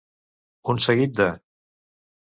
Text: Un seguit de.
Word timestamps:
Un 0.73 0.81
seguit 0.87 1.15
de. 1.21 1.29